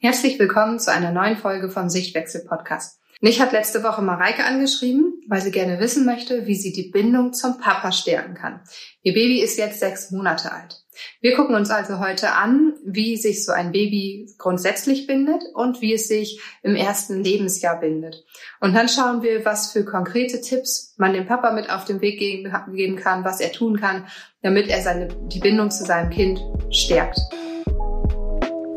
[0.00, 3.00] Herzlich willkommen zu einer neuen Folge vom Sichtwechsel Podcast.
[3.20, 7.32] Mich hat letzte Woche Mareike angeschrieben, weil sie gerne wissen möchte, wie sie die Bindung
[7.32, 8.60] zum Papa stärken kann.
[9.02, 10.84] Ihr Baby ist jetzt sechs Monate alt.
[11.20, 15.94] Wir gucken uns also heute an, wie sich so ein Baby grundsätzlich bindet und wie
[15.94, 18.24] es sich im ersten Lebensjahr bindet.
[18.60, 22.20] Und dann schauen wir, was für konkrete Tipps man dem Papa mit auf den Weg
[22.20, 24.06] geben kann, was er tun kann,
[24.42, 26.40] damit er seine, die Bindung zu seinem Kind
[26.70, 27.18] stärkt.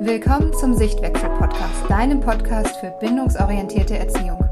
[0.03, 4.43] Willkommen zum Sichtwechsel-Podcast, deinem Podcast für bindungsorientierte Erziehung.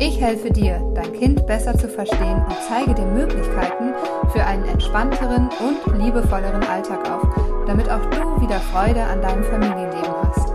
[0.00, 3.94] Ich helfe dir, dein Kind besser zu verstehen und zeige dir Möglichkeiten
[4.32, 7.22] für einen entspannteren und liebevolleren Alltag auf,
[7.68, 10.48] damit auch du wieder Freude an deinem Familienleben hast.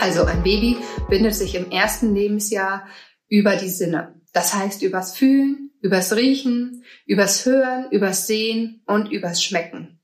[0.00, 0.76] Also ein Baby
[1.08, 2.86] bindet sich im ersten Lebensjahr
[3.26, 4.14] über die Sinne.
[4.32, 9.96] Das heißt übers Fühlen, übers Riechen, übers Hören, übers Sehen und übers Schmecken.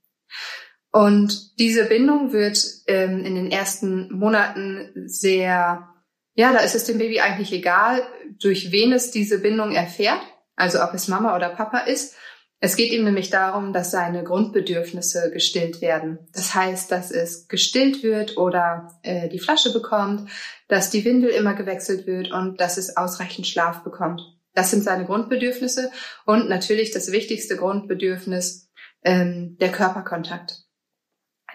[0.97, 5.91] Und diese Bindung wird ähm, in den ersten Monaten sehr,
[6.33, 8.01] ja, da ist es dem Baby eigentlich egal,
[8.41, 10.23] durch wen es diese Bindung erfährt,
[10.55, 12.15] also ob es Mama oder Papa ist.
[12.61, 16.31] Es geht ihm nämlich darum, dass seine Grundbedürfnisse gestillt werden.
[16.33, 20.31] Das heißt, dass es gestillt wird oder äh, die Flasche bekommt,
[20.67, 24.23] dass die Windel immer gewechselt wird und dass es ausreichend Schlaf bekommt.
[24.55, 25.91] Das sind seine Grundbedürfnisse
[26.25, 28.71] und natürlich das wichtigste Grundbedürfnis,
[29.05, 30.66] ähm, der Körperkontakt.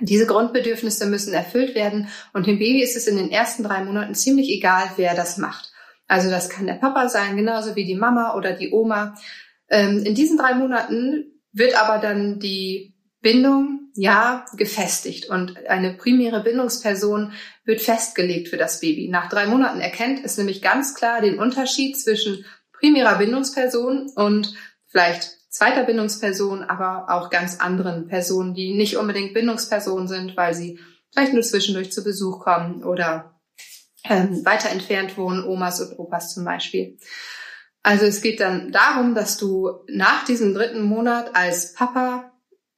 [0.02, 4.16] Diese Grundbedürfnisse müssen erfüllt werden und dem Baby ist es in den ersten drei Monaten
[4.16, 5.72] ziemlich egal, wer das macht.
[6.08, 9.16] Also das kann der Papa sein, genauso wie die Mama oder die Oma.
[9.70, 16.44] Ähm, in diesen drei Monaten wird aber dann die Bindung ja gefestigt und eine primäre
[16.44, 17.34] Bindungsperson
[17.66, 19.08] wird festgelegt für das Baby.
[19.10, 24.54] Nach drei Monaten erkennt es nämlich ganz klar den Unterschied zwischen primärer Bindungsperson und
[24.88, 30.80] vielleicht zweiter Bindungsperson, aber auch ganz anderen Personen, die nicht unbedingt Bindungspersonen sind, weil sie
[31.12, 33.40] vielleicht nur zwischendurch zu Besuch kommen oder
[34.06, 36.98] ähm, weiter entfernt wohnen, Omas und Opas zum Beispiel.
[37.84, 42.32] Also es geht dann darum, dass du nach diesem dritten Monat als Papa,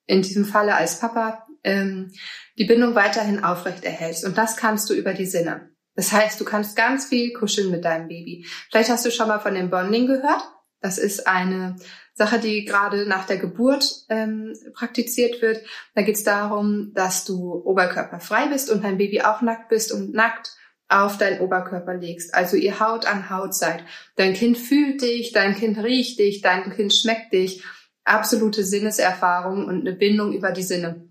[0.06, 2.12] in diesem Falle als Papa, ähm,
[2.58, 4.26] die Bindung weiterhin aufrecht erhältst.
[4.26, 5.70] Und das kannst du über die Sinne.
[5.96, 8.48] Das heißt, du kannst ganz viel kuscheln mit deinem Baby.
[8.72, 10.42] Vielleicht hast du schon mal von dem Bonding gehört.
[10.82, 11.76] Das ist eine
[12.16, 15.62] Sache, die gerade nach der Geburt ähm, praktiziert wird.
[15.96, 20.14] Da geht es darum, dass du oberkörperfrei bist und dein Baby auch nackt bist und
[20.14, 20.56] nackt
[20.90, 22.36] auf deinen Oberkörper legst.
[22.36, 23.84] Also ihr Haut an Haut seid.
[24.16, 27.64] Dein Kind fühlt dich, dein Kind riecht dich, dein Kind schmeckt dich.
[28.04, 31.08] Absolute Sinneserfahrung und eine Bindung über die Sinne.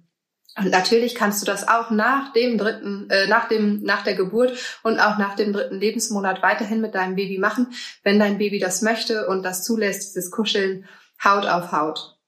[0.57, 4.57] Und natürlich kannst du das auch nach dem dritten, äh, nach dem, nach der Geburt
[4.83, 7.69] und auch nach dem dritten Lebensmonat weiterhin mit deinem Baby machen,
[8.03, 10.87] wenn dein Baby das möchte und das zulässt, dieses Kuscheln
[11.25, 12.19] Haut auf Haut.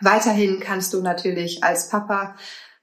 [0.00, 2.36] Weiterhin kannst du natürlich als Papa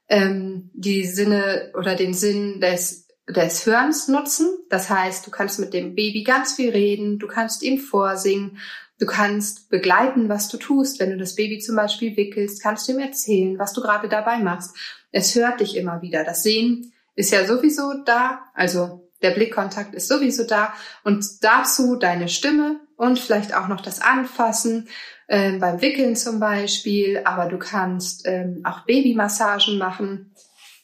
[0.08, 4.56] ähm, die Sinne oder den Sinn des des Hörens nutzen.
[4.70, 8.58] Das heißt, du kannst mit dem Baby ganz viel reden, du kannst ihm vorsingen,
[8.98, 11.00] Du kannst begleiten, was du tust.
[11.00, 14.38] Wenn du das Baby zum Beispiel wickelst, kannst du ihm erzählen, was du gerade dabei
[14.38, 14.74] machst.
[15.12, 16.24] Es hört dich immer wieder.
[16.24, 20.72] Das Sehen ist ja sowieso da, also der Blickkontakt ist sowieso da.
[21.04, 24.88] Und dazu deine Stimme und vielleicht auch noch das Anfassen
[25.26, 27.22] äh, beim Wickeln zum Beispiel.
[27.24, 30.34] Aber du kannst ähm, auch Babymassagen machen.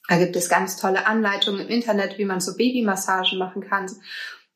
[0.09, 3.91] Da gibt es ganz tolle Anleitungen im Internet, wie man so Babymassagen machen kann.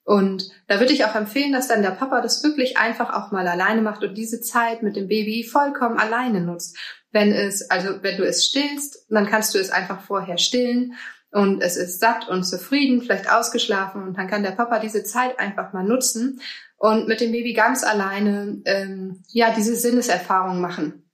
[0.07, 3.49] Und da würde ich auch empfehlen, dass dann der Papa das wirklich einfach auch mal
[3.49, 6.79] alleine macht und diese Zeit mit dem Baby vollkommen alleine nutzt.
[7.11, 10.95] Wenn es, also wenn du es stillst, dann kannst du es einfach vorher stillen
[11.33, 15.41] und es ist satt und zufrieden, vielleicht ausgeschlafen und dann kann der Papa diese Zeit
[15.41, 16.41] einfach mal nutzen
[16.77, 21.11] und mit dem Baby ganz alleine ähm, ja diese Sinneserfahrung machen.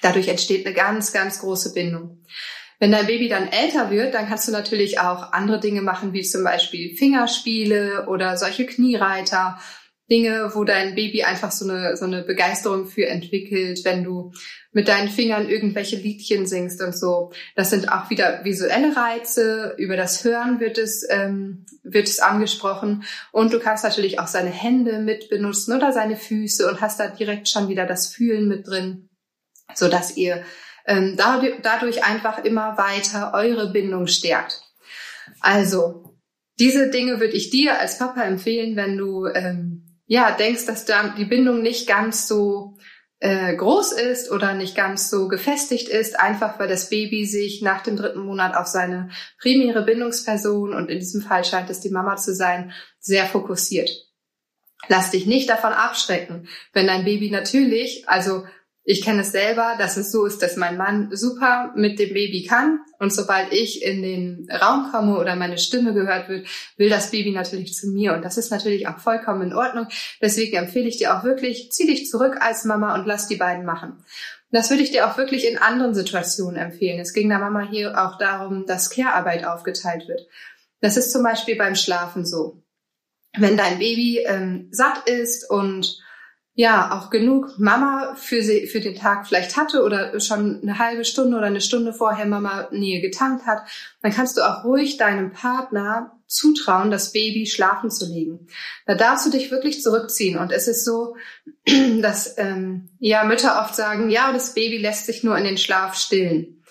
[0.00, 2.24] Dadurch entsteht eine ganz, ganz große Bindung.
[2.82, 6.22] Wenn dein Baby dann älter wird, dann kannst du natürlich auch andere Dinge machen, wie
[6.22, 9.60] zum Beispiel Fingerspiele oder solche Kniereiter.
[10.10, 14.32] Dinge, wo dein Baby einfach so eine, so eine Begeisterung für entwickelt, wenn du
[14.72, 17.30] mit deinen Fingern irgendwelche Liedchen singst und so.
[17.54, 19.76] Das sind auch wieder visuelle Reize.
[19.78, 23.04] Über das Hören wird es, ähm, wird es angesprochen.
[23.30, 27.06] Und du kannst natürlich auch seine Hände mit benutzen oder seine Füße und hast da
[27.06, 29.08] direkt schon wieder das Fühlen mit drin,
[29.72, 30.42] so dass ihr
[30.86, 34.62] ähm, dadurch einfach immer weiter eure Bindung stärkt.
[35.40, 36.16] Also,
[36.58, 41.14] diese Dinge würde ich dir als Papa empfehlen, wenn du ähm, ja denkst, dass da
[41.16, 42.76] die Bindung nicht ganz so
[43.22, 47.82] äh, groß ist oder nicht ganz so gefestigt ist, einfach weil das Baby sich nach
[47.82, 52.16] dem dritten Monat auf seine primäre Bindungsperson und in diesem Fall scheint es die Mama
[52.16, 53.90] zu sein, sehr fokussiert.
[54.88, 58.44] Lass dich nicht davon abschrecken, wenn dein Baby natürlich, also
[58.84, 62.44] Ich kenne es selber, dass es so ist, dass mein Mann super mit dem Baby
[62.44, 67.12] kann und sobald ich in den Raum komme oder meine Stimme gehört wird, will das
[67.12, 69.86] Baby natürlich zu mir und das ist natürlich auch vollkommen in Ordnung.
[70.20, 73.64] Deswegen empfehle ich dir auch wirklich, zieh dich zurück als Mama und lass die beiden
[73.64, 74.04] machen.
[74.50, 77.00] Das würde ich dir auch wirklich in anderen Situationen empfehlen.
[77.00, 80.26] Es ging der Mama hier auch darum, dass Care-Arbeit aufgeteilt wird.
[80.80, 82.62] Das ist zum Beispiel beim Schlafen so.
[83.38, 86.02] Wenn dein Baby ähm, satt ist und
[86.54, 91.04] ja auch genug Mama für sie für den Tag vielleicht hatte oder schon eine halbe
[91.04, 93.62] Stunde oder eine Stunde vorher Mama Nähe getankt hat,
[94.02, 98.46] dann kannst du auch ruhig deinem Partner zutrauen, das Baby schlafen zu legen.
[98.86, 100.38] Da darfst du dich wirklich zurückziehen.
[100.38, 101.16] Und es ist so,
[102.00, 105.94] dass ähm, ja Mütter oft sagen, ja, das Baby lässt sich nur in den Schlaf
[105.94, 106.61] stillen.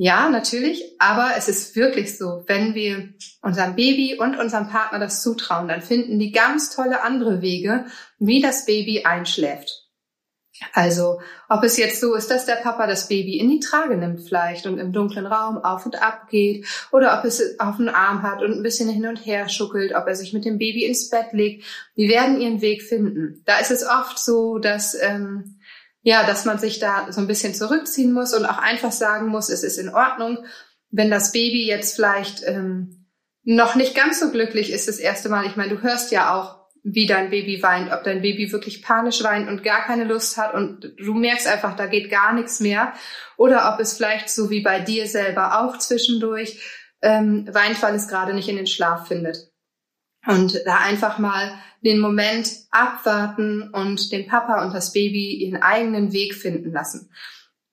[0.00, 3.08] Ja, natürlich, aber es ist wirklich so, wenn wir
[3.42, 7.84] unserem Baby und unserem Partner das zutrauen, dann finden die ganz tolle andere Wege,
[8.20, 9.88] wie das Baby einschläft.
[10.72, 14.22] Also, ob es jetzt so ist, dass der Papa das Baby in die Trage nimmt
[14.22, 18.22] vielleicht und im dunklen Raum auf und ab geht, oder ob es auf den Arm
[18.22, 21.10] hat und ein bisschen hin und her schuckelt, ob er sich mit dem Baby ins
[21.10, 21.64] Bett legt,
[21.96, 23.42] die werden ihren Weg finden.
[23.46, 25.57] Da ist es oft so, dass ähm,
[26.02, 29.48] ja, dass man sich da so ein bisschen zurückziehen muss und auch einfach sagen muss,
[29.48, 30.38] es ist in Ordnung,
[30.90, 33.06] wenn das Baby jetzt vielleicht ähm,
[33.44, 35.46] noch nicht ganz so glücklich ist das erste Mal.
[35.46, 39.22] Ich meine, du hörst ja auch wie dein Baby weint, ob dein Baby wirklich panisch
[39.22, 42.92] weint und gar keine Lust hat und du merkst einfach, da geht gar nichts mehr.
[43.36, 46.60] Oder ob es vielleicht so wie bei dir selber auch zwischendurch
[47.02, 49.50] ähm, weint, weil es gerade nicht in den Schlaf findet.
[50.26, 56.12] Und da einfach mal den Moment abwarten und den Papa und das Baby ihren eigenen
[56.12, 57.10] Weg finden lassen.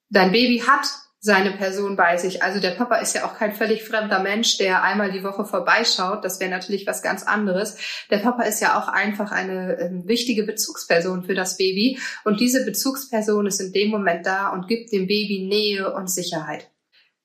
[0.09, 0.87] Dein Baby hat
[1.25, 2.43] seine Person bei sich.
[2.43, 6.23] Also der Papa ist ja auch kein völlig fremder Mensch, der einmal die Woche vorbeischaut.
[6.23, 7.77] Das wäre natürlich was ganz anderes.
[8.11, 11.99] Der Papa ist ja auch einfach eine äh, wichtige Bezugsperson für das Baby.
[12.25, 16.69] Und diese Bezugsperson ist in dem Moment da und gibt dem Baby Nähe und Sicherheit.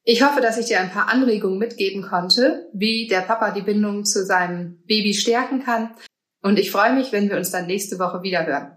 [0.04, 4.04] Ich hoffe, dass ich dir ein paar Anregungen mitgeben konnte, wie der Papa die Bindung
[4.04, 5.94] zu seinem Baby stärken kann.
[6.42, 8.76] Und ich freue mich, wenn wir uns dann nächste Woche wieder hören.